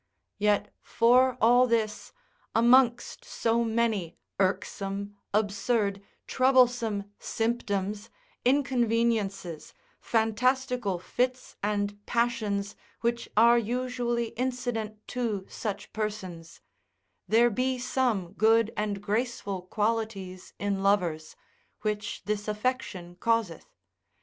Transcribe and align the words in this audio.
Yet 0.39 0.73
for 0.81 1.37
all 1.39 1.67
this, 1.67 2.11
amongst 2.55 3.23
so 3.23 3.63
many 3.63 4.17
irksome, 4.39 5.15
absurd, 5.31 6.01
troublesome 6.25 7.11
symptoms, 7.19 8.09
inconveniences, 8.43 9.75
fantastical 9.99 10.97
fits 10.97 11.55
and 11.61 12.03
passions 12.07 12.75
which 13.01 13.29
are 13.37 13.59
usually 13.59 14.29
incident 14.29 15.07
to 15.09 15.45
such 15.47 15.93
persons, 15.93 16.61
there 17.27 17.51
be 17.51 17.77
some 17.77 18.33
good 18.33 18.73
and 18.75 19.03
graceful 19.03 19.61
qualities 19.61 20.51
in 20.57 20.81
lovers, 20.81 21.35
which 21.83 22.23
this 22.25 22.47
affection 22.47 23.17
causeth. 23.19 23.67